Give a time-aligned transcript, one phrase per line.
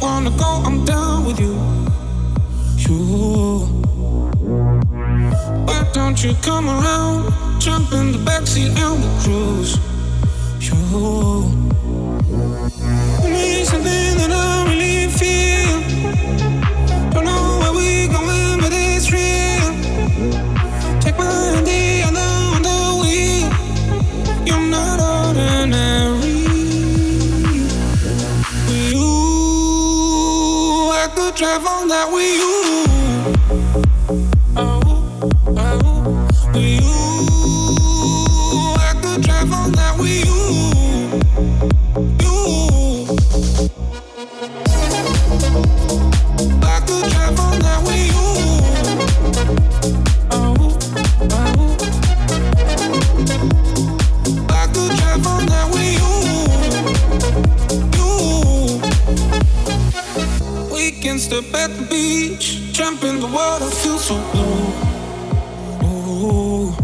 [0.00, 1.54] wanna go, I'm down with you.
[2.76, 3.66] You.
[5.66, 7.32] Why don't you come around?
[7.60, 9.78] Jump in the backseat and we cruise.
[10.60, 10.74] You.
[13.22, 16.61] Give me something that I really feel.
[31.42, 32.91] travel that we use.
[63.32, 64.66] world, I feel so blue.
[65.88, 66.74] Ooh.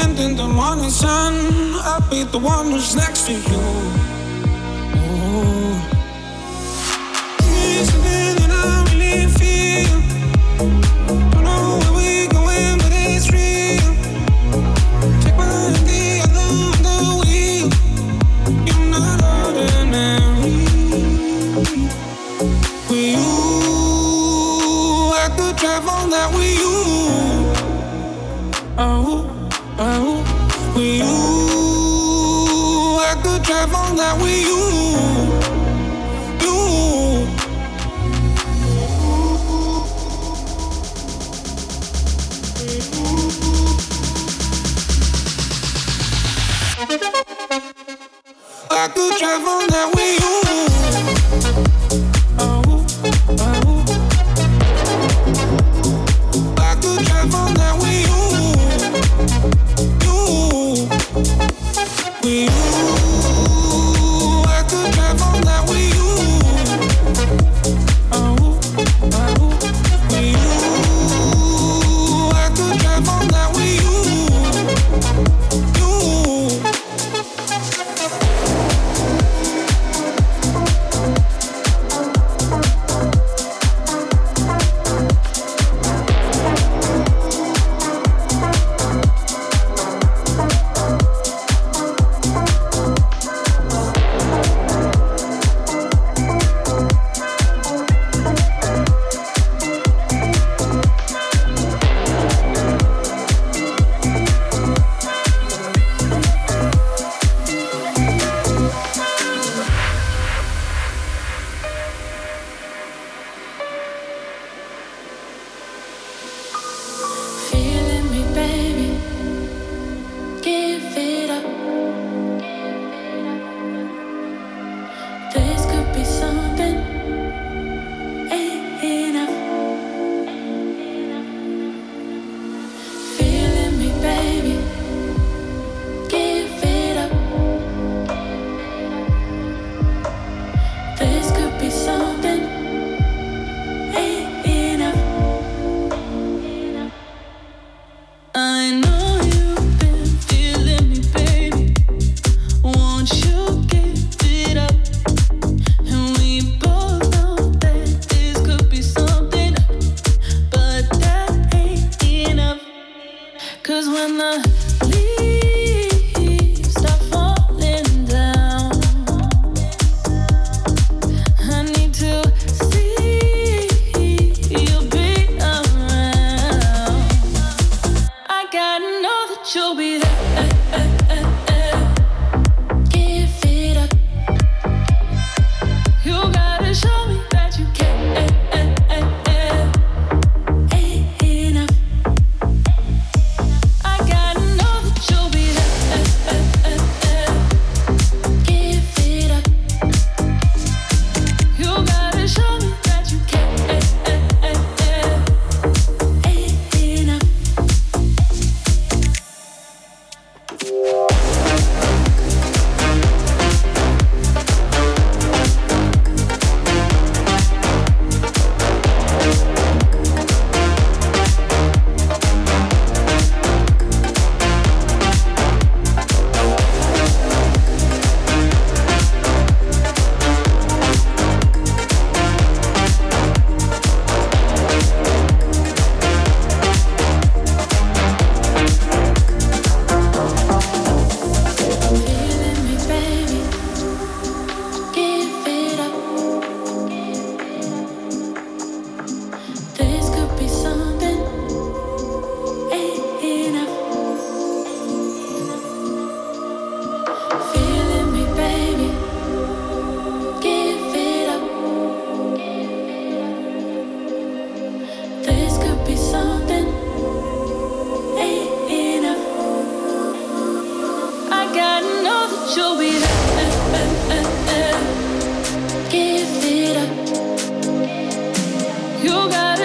[0.00, 1.34] And in the morning sun,
[1.90, 4.07] I'll be the one who's next to you.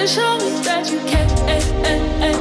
[0.08, 2.32] show me that you can.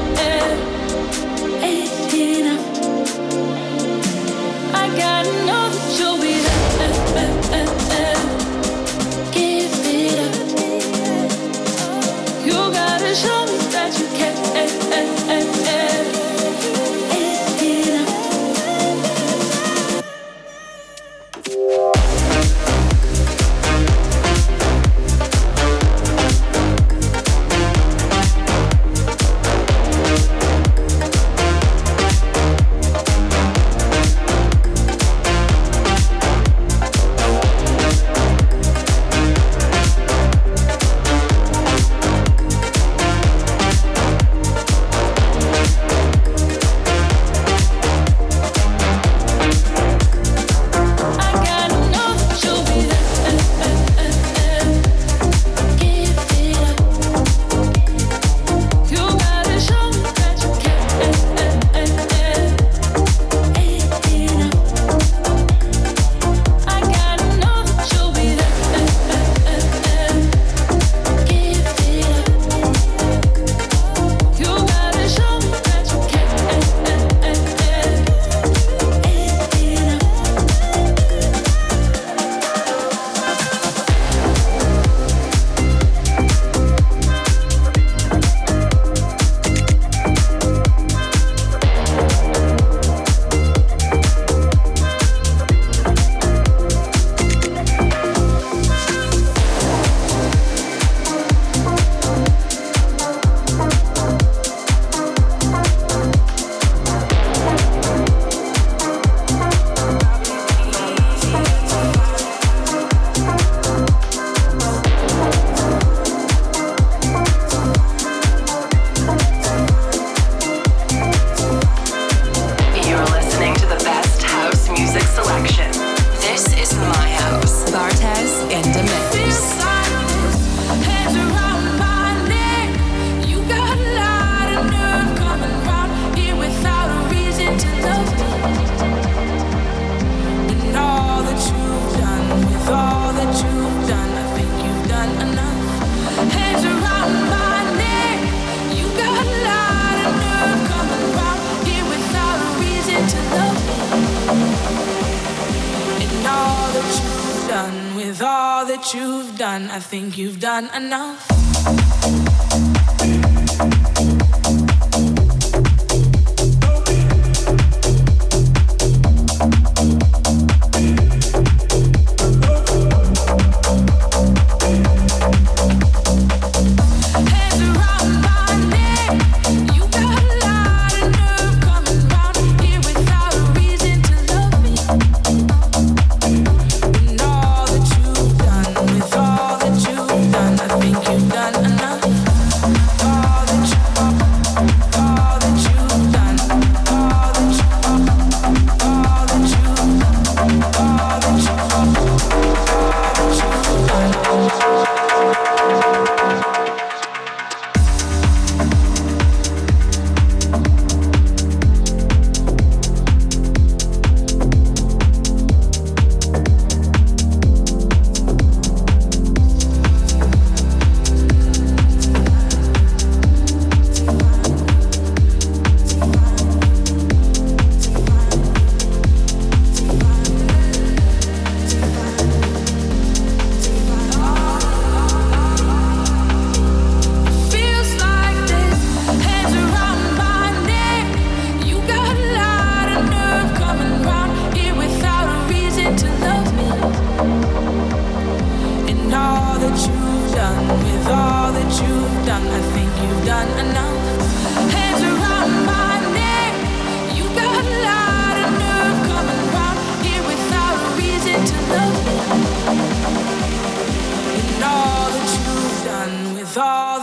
[159.92, 161.31] think you've done enough.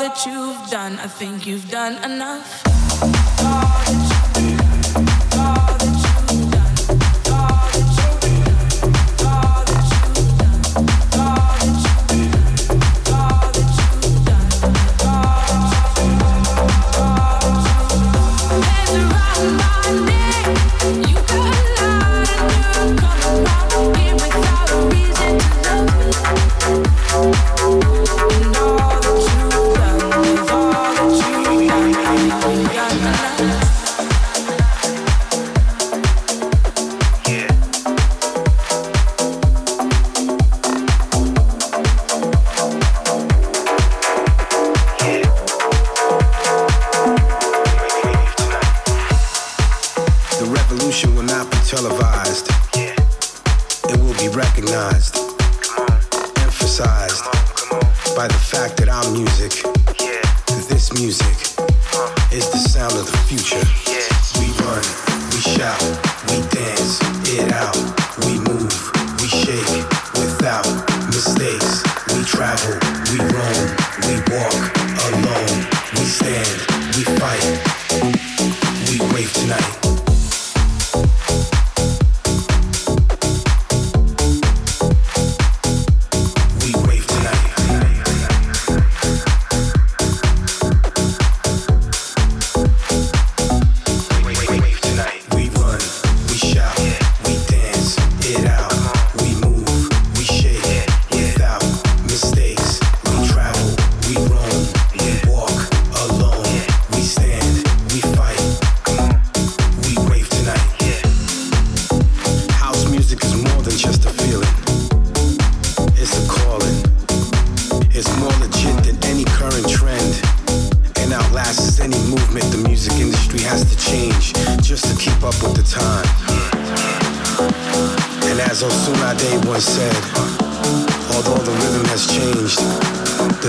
[0.09, 4.08] that you've done, I think you've done enough.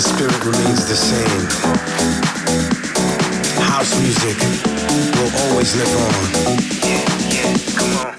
[0.00, 1.44] the spirit remains the same.
[3.62, 4.38] House music
[5.16, 6.56] will always live on.
[6.88, 8.09] Yeah, yeah, come on.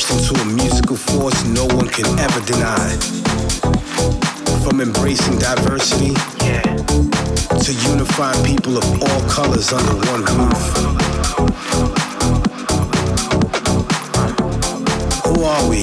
[0.00, 2.96] burst into a musical force no one can ever deny.
[4.62, 6.12] From embracing diversity
[6.44, 6.62] yeah.
[6.62, 10.62] to unifying people of all colors under one roof.
[15.24, 15.82] Who are we?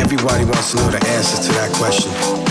[0.00, 2.45] Everybody wants to know the answer to that question.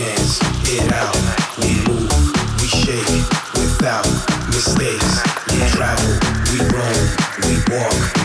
[0.00, 1.16] hands, get out.
[1.60, 2.10] We move,
[2.60, 3.06] we shake
[3.54, 4.06] without
[4.48, 5.20] mistakes.
[5.52, 6.14] We travel,
[6.52, 7.06] we roam,
[7.44, 8.19] we walk.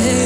[0.00, 0.21] away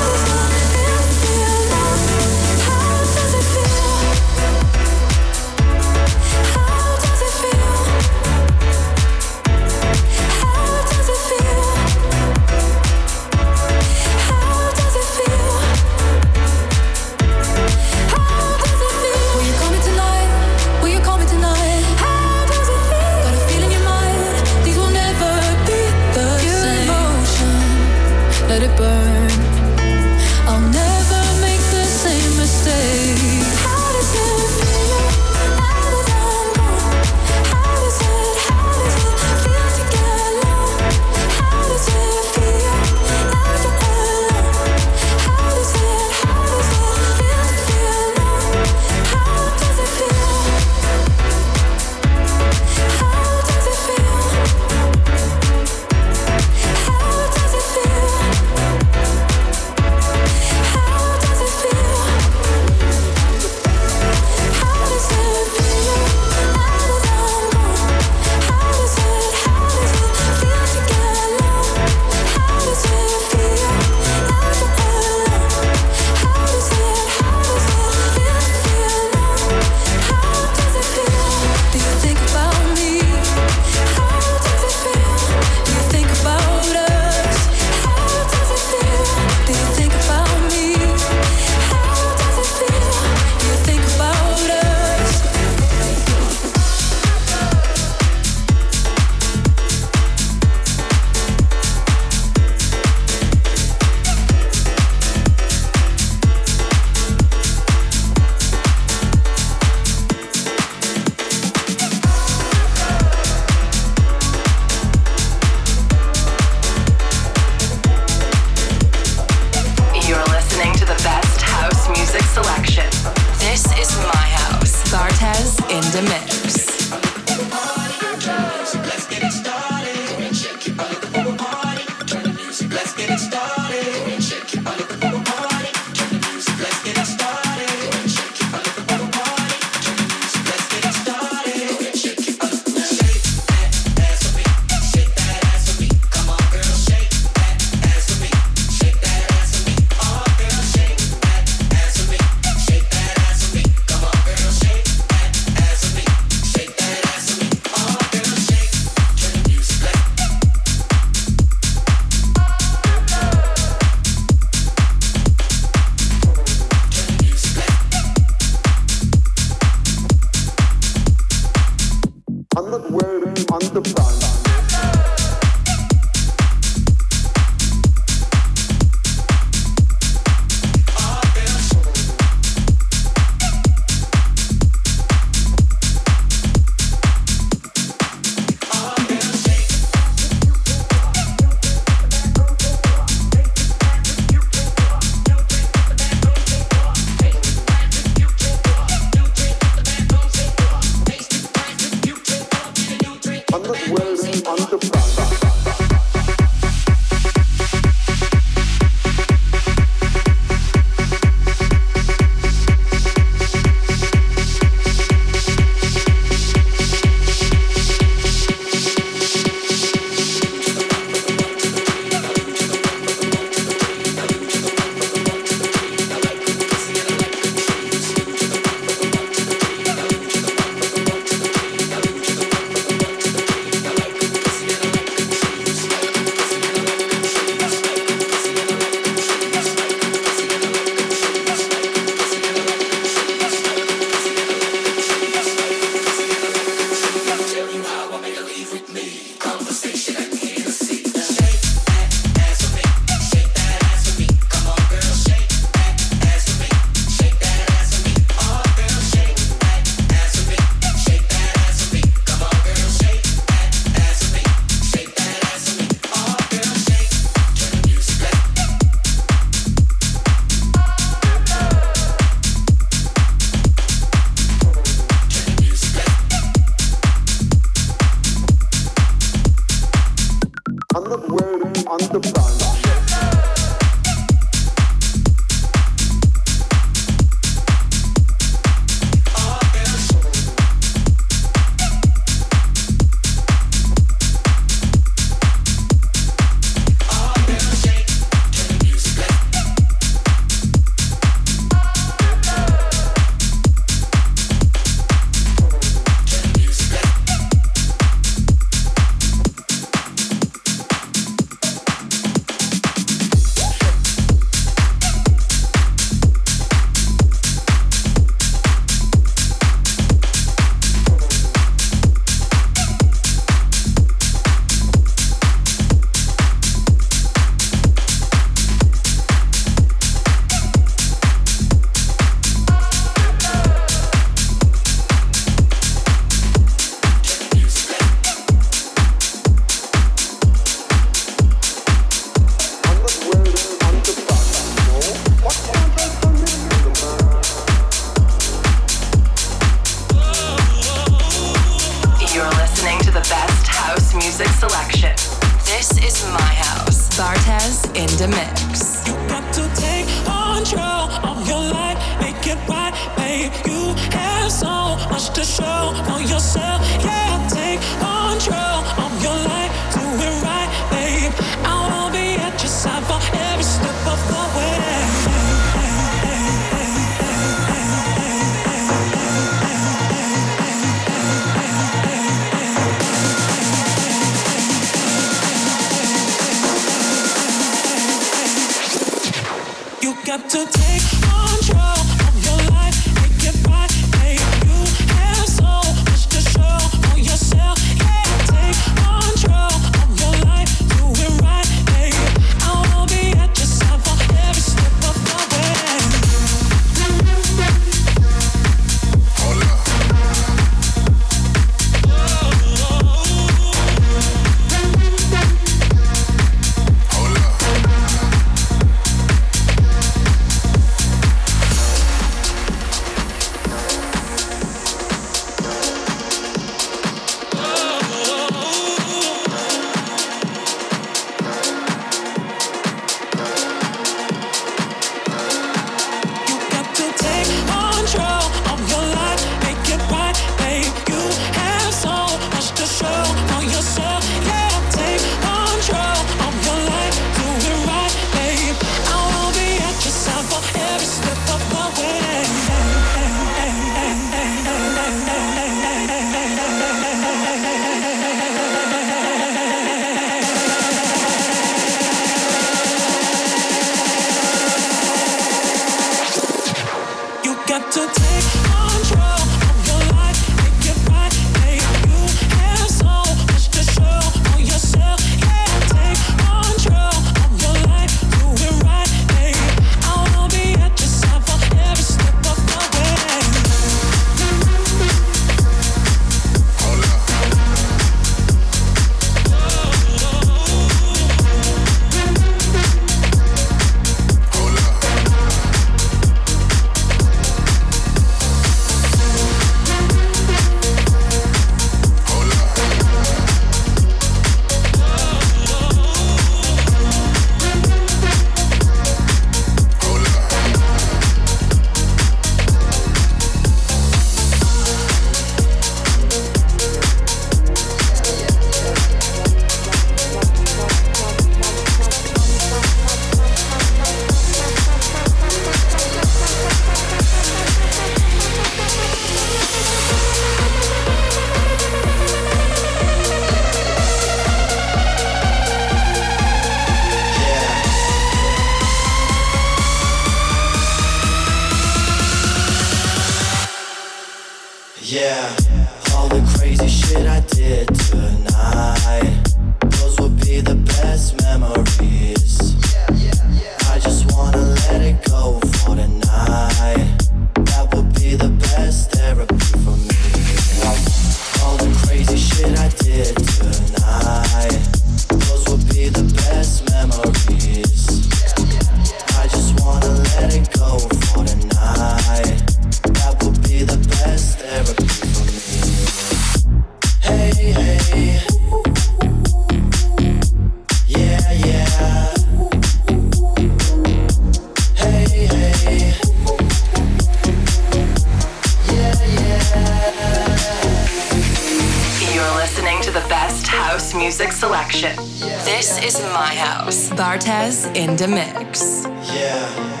[596.14, 597.10] is my house.
[597.10, 599.04] Bartez in the mix.
[599.32, 600.00] Yeah.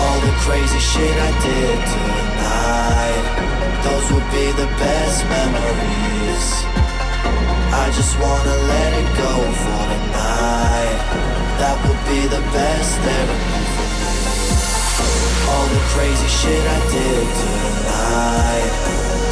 [0.00, 3.26] All the crazy shit I did tonight
[3.84, 6.46] Those would be the best memories
[7.82, 11.00] I just wanna let it go for tonight
[11.60, 13.57] That would be the best therapy
[15.50, 18.72] all the crazy shit I did tonight.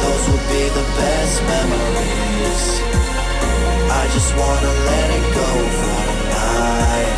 [0.03, 2.63] Those will be the best memories.
[4.01, 5.49] I just wanna let it go
[5.79, 7.15] for tonight.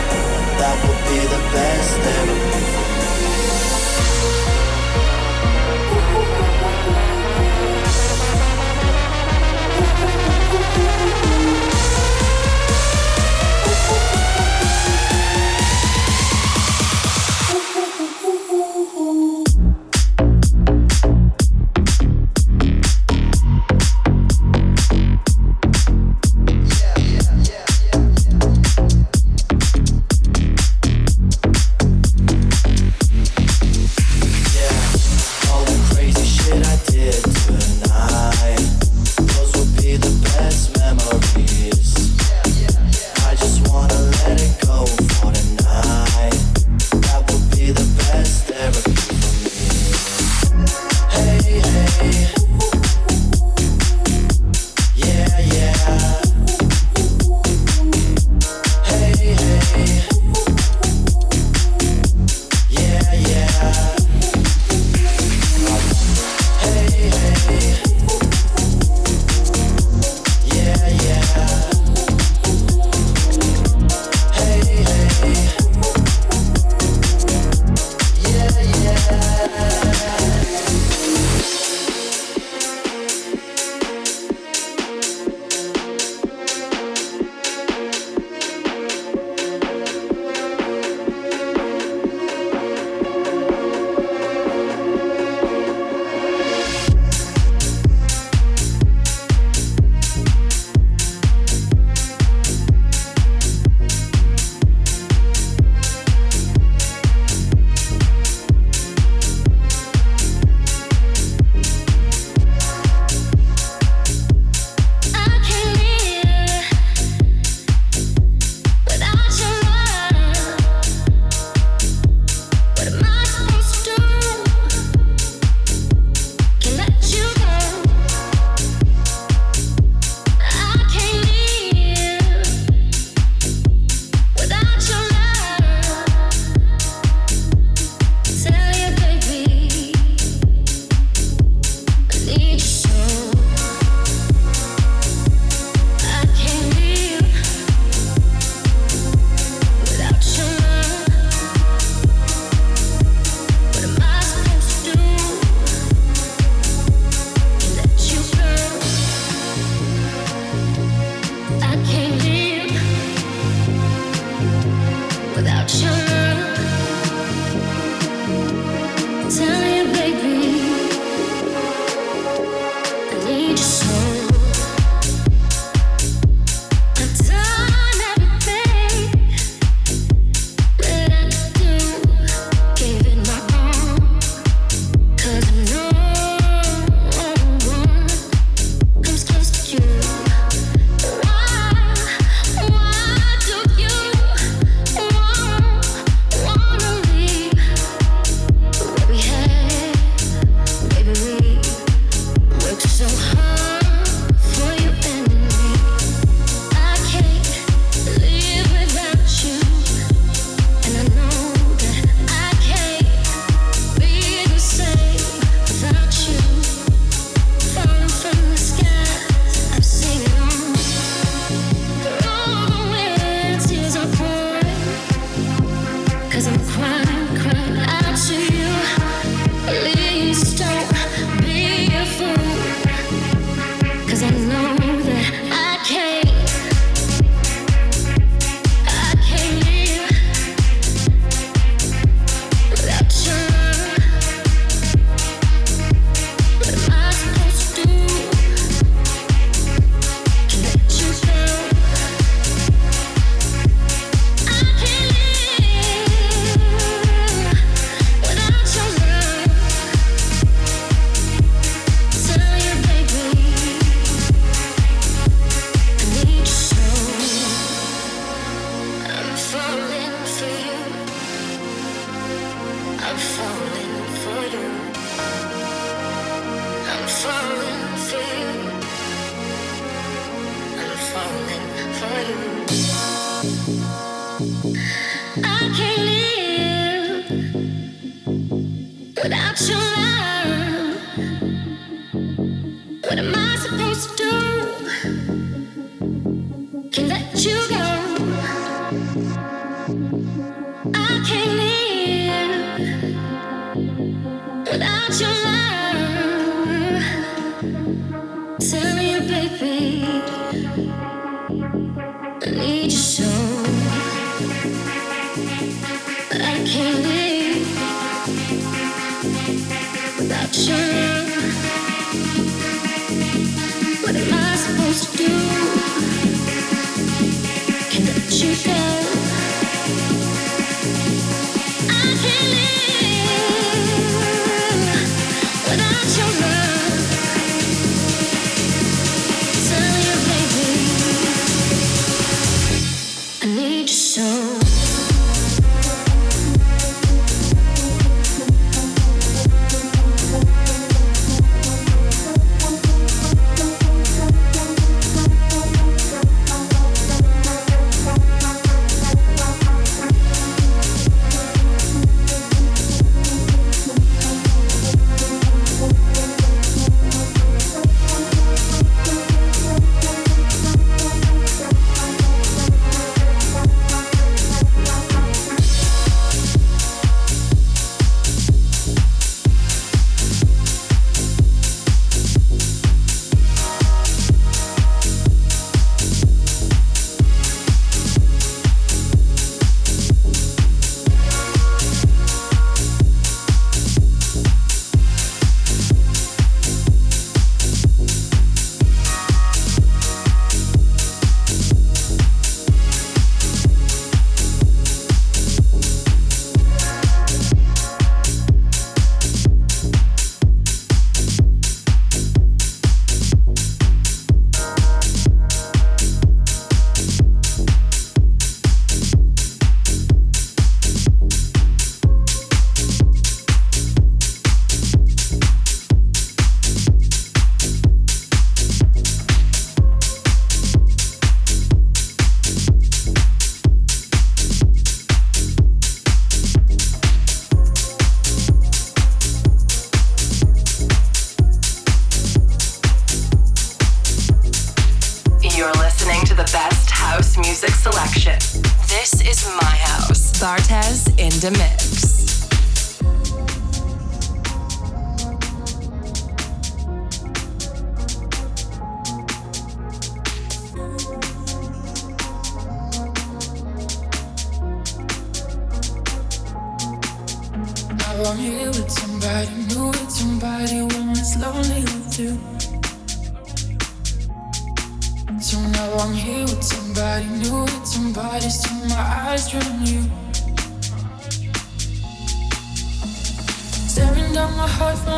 [0.60, 3.08] That will be the best therapy for me.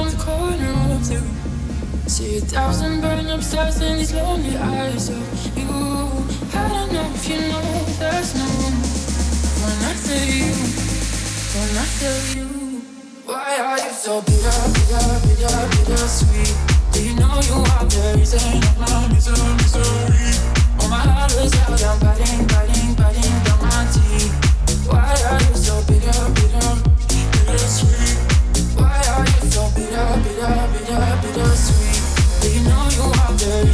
[0.02, 2.08] around the corner of the room.
[2.08, 5.70] See a thousand burning up stars in these lonely eyes of you.
[6.54, 7.62] I don't know if you know
[8.00, 8.76] there's no room
[9.62, 10.52] when I tell you,
[11.54, 12.48] when I tell you.
[13.26, 16.56] Why are you so bitter, bitter, bitter, bitter sweet?
[16.92, 20.34] Do you know you are the reason of my misery, misery?
[20.82, 24.34] All my heart is out, I'm biting, biting, biting down my teeth.
[24.88, 26.81] Why are you so bitter, bitter?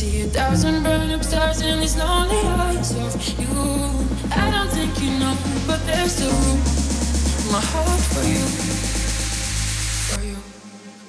[0.00, 3.52] see a thousand burn up stars in these lonely eyes of you.
[4.32, 5.36] I don't think you know,
[5.66, 6.60] but there's a room.
[7.52, 8.44] My heart for you,
[10.08, 10.38] for you.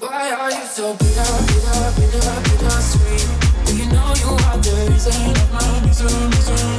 [0.04, 3.28] Why are you so bitter, bitter, bitter, bitter sweet?
[3.66, 6.76] Do you know you are the reason of my misery, misery?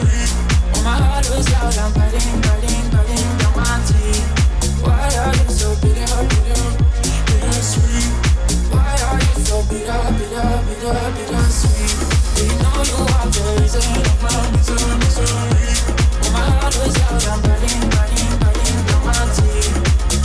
[0.73, 4.85] When my heart was out, I'm biting, biting, biting down my teeth.
[4.85, 6.91] Why are you so bitter, bitter?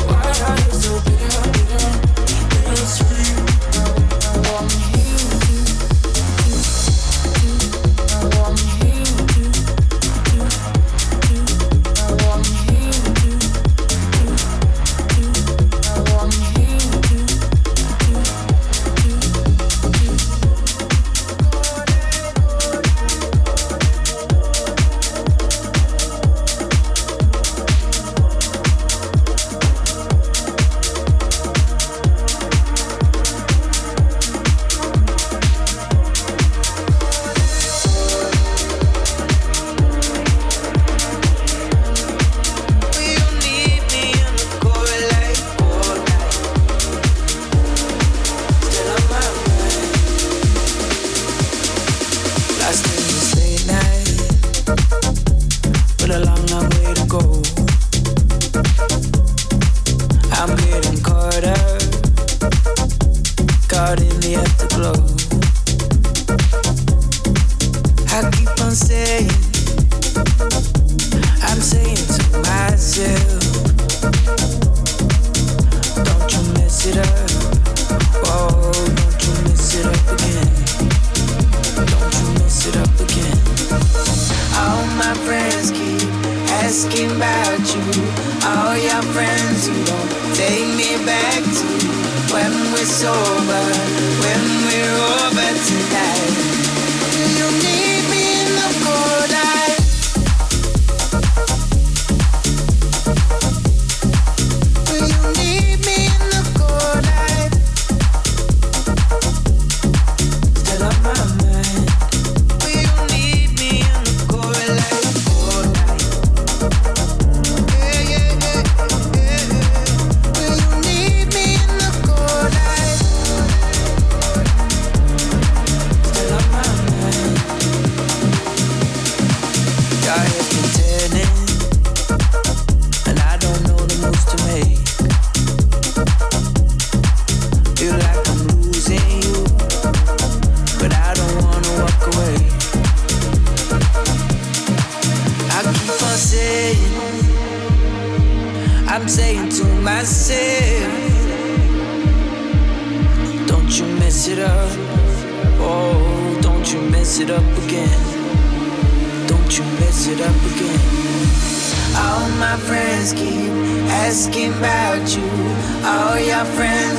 [0.08, 1.47] Why are you so bitter?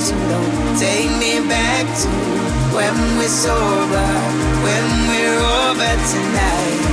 [0.09, 0.79] so long.
[0.79, 2.09] Take me back to
[2.75, 4.09] when we're sober,
[4.65, 6.88] when we're over tonight.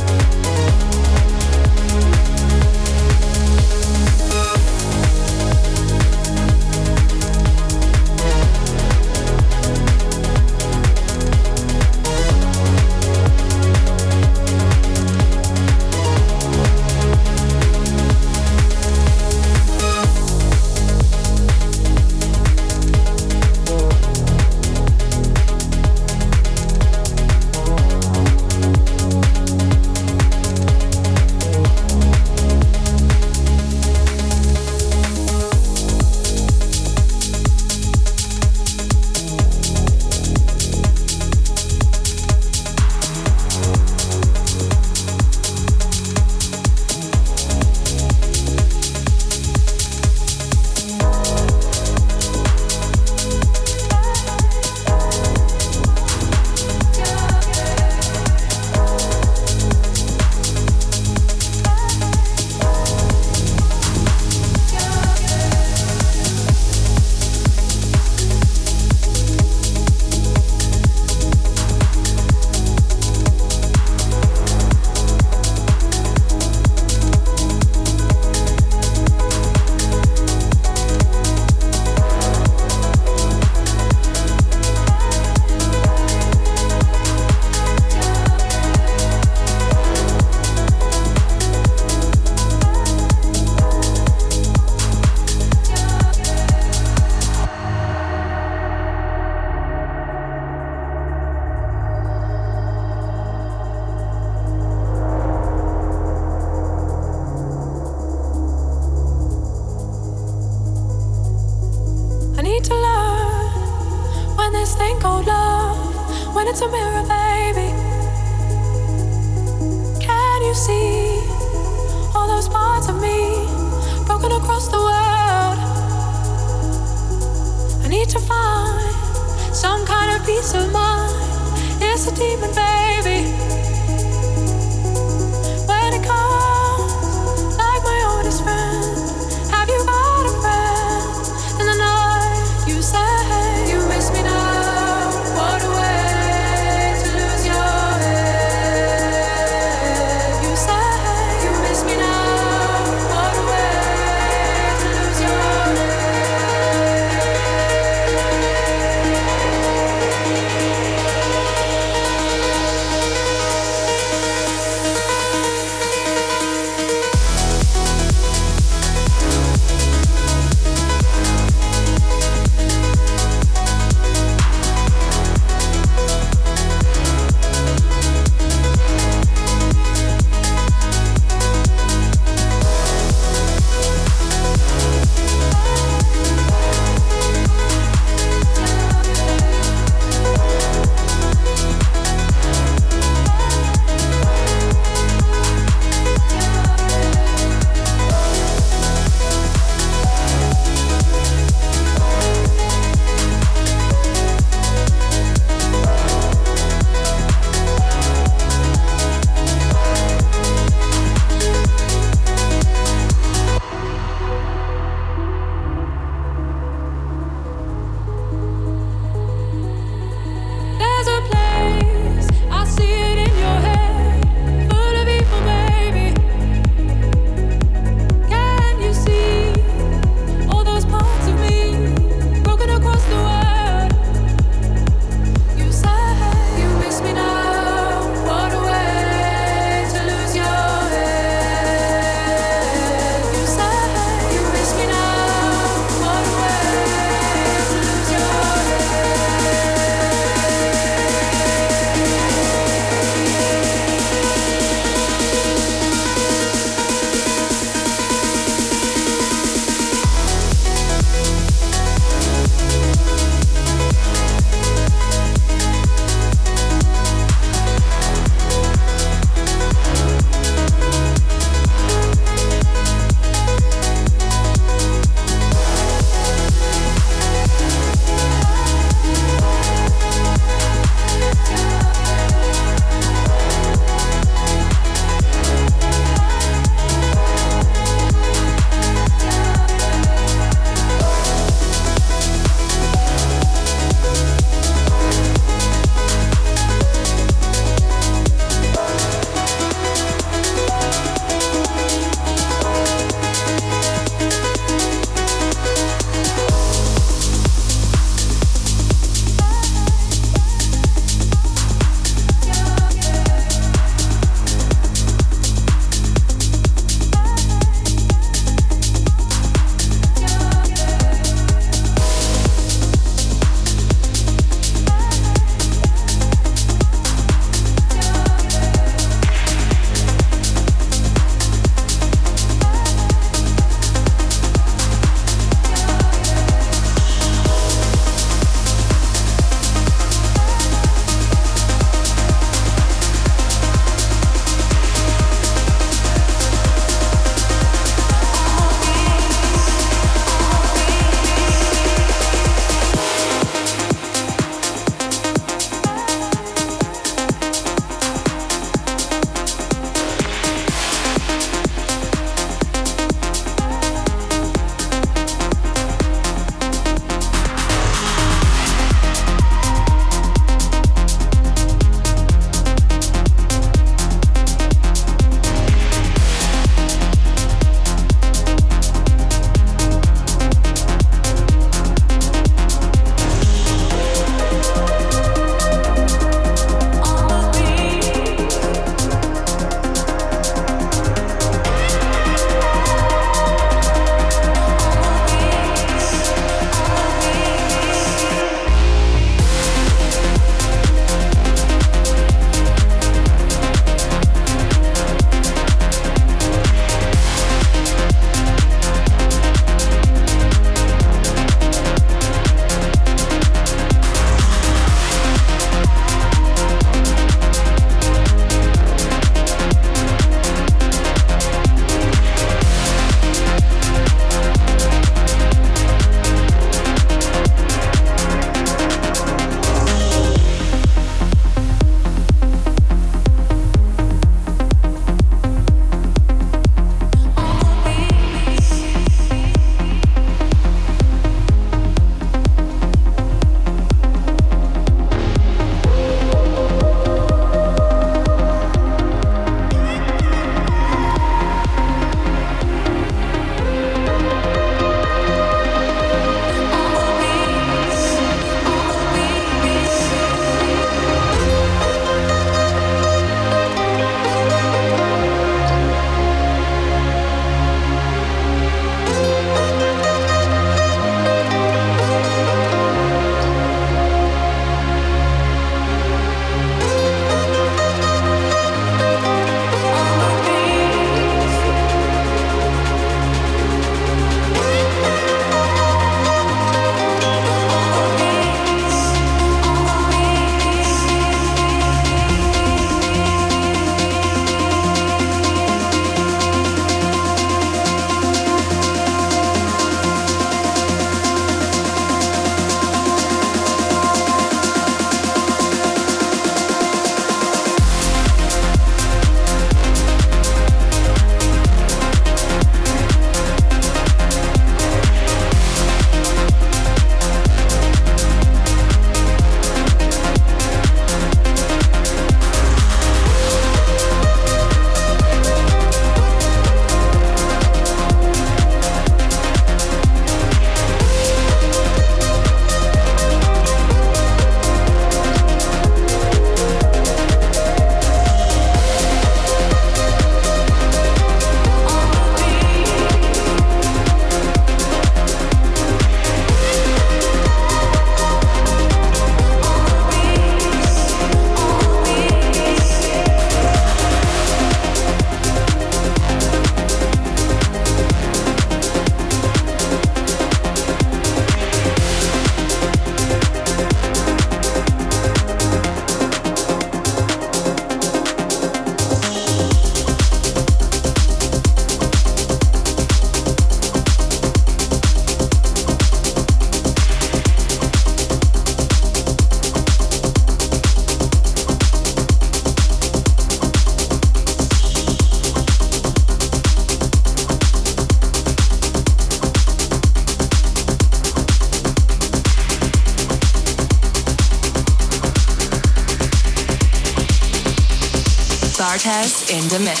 [599.51, 600.00] In the mix.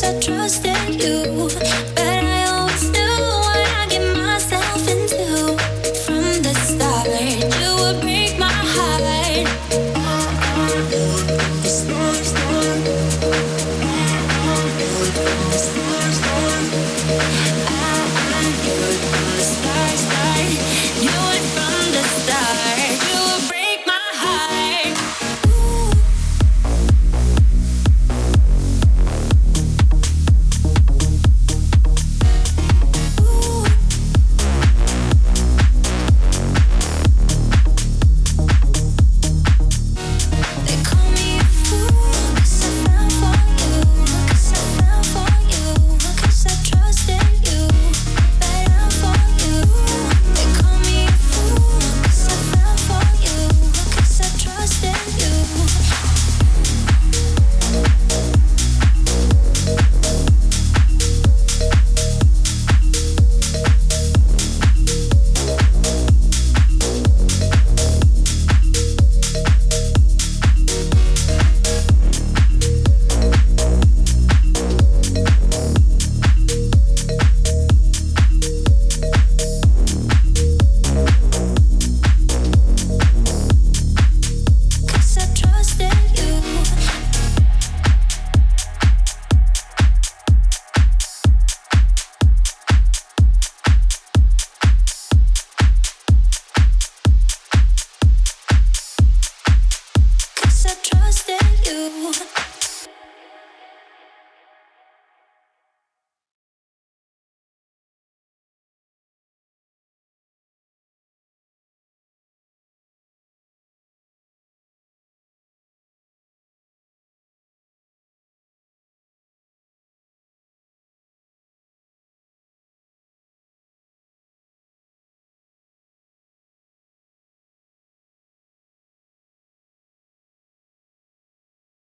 [0.00, 1.55] guess I trusted you.